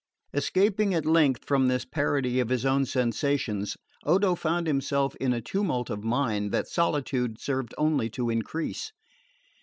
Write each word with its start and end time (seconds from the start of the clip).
Escaping 0.33 0.95
at 0.95 1.05
length 1.05 1.45
from 1.45 1.67
this 1.67 1.85
parody 1.85 2.39
of 2.39 2.49
his 2.49 2.65
own 2.65 2.85
sensations, 2.85 3.77
Odo 4.03 4.33
found 4.33 4.65
himself 4.65 5.15
in 5.17 5.31
a 5.31 5.41
tumult 5.43 5.91
of 5.91 6.03
mind 6.03 6.51
that 6.51 6.67
solitude 6.67 7.39
served 7.39 7.75
only 7.77 8.09
to 8.09 8.31
increase. 8.31 8.91